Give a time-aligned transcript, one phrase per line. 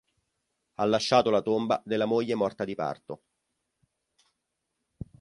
[0.79, 3.21] Ha lasciato la tomba della moglie morta di parto.